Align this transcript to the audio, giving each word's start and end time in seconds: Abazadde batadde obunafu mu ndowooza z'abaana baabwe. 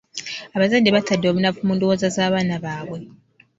Abazadde 0.55 0.89
batadde 0.95 1.25
obunafu 1.27 1.59
mu 1.67 1.73
ndowooza 1.75 2.07
z'abaana 2.15 2.55
baabwe. 2.63 2.99